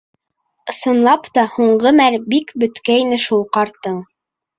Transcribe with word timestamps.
—Ысынлап 0.71 1.27
та, 1.37 1.43
һуңғы 1.57 1.91
мәл 1.97 2.17
бик 2.35 2.53
бөткәйне 2.65 3.21
шул 3.27 3.45
ҡартың. 3.59 4.01